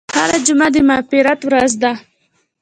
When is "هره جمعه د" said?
0.15-0.77